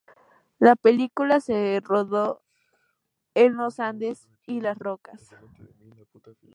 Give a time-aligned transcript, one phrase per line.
[0.57, 2.41] La película se rodó
[3.35, 5.35] en los Andes y las Rocosas.